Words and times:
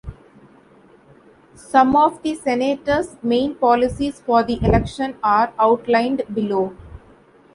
Some 1.53 1.95
of 1.95 2.23
the 2.23 2.33
senator's 2.33 3.17
main 3.21 3.53
policies 3.53 4.19
for 4.19 4.41
the 4.41 4.53
election 4.65 5.15
are 5.21 5.53
outlined 5.59 6.23
below. 6.33 6.75